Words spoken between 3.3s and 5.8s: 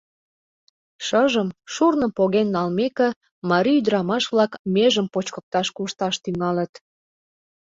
марий ӱдырамаш-влак межым почкыкташ